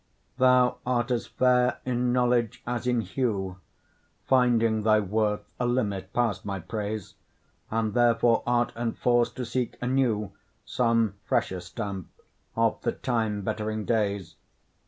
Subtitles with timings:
[0.39, 3.59] Thou art as fair in knowledge as in hue,
[4.25, 7.13] Finding thy worth a limit past my praise;
[7.69, 10.31] And therefore art enforced to seek anew
[10.65, 12.09] Some fresher stamp
[12.55, 14.37] of the time bettering days.